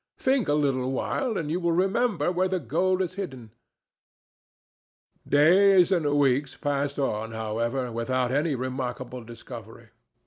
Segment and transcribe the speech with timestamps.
[0.17, 3.51] Think a little while, and you will remember where the gold is hidden."
[5.27, 9.89] Days and weeks passed on, however, without any remarkable discovery.